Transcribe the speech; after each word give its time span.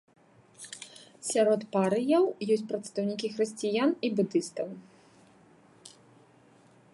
Сярод 1.29 1.61
парыяў 1.75 2.25
ёсць 2.55 2.65
прадстаўнікі 2.71 3.27
хрысціян 3.35 3.91
і 4.09 4.11
будыстаў. 4.21 4.75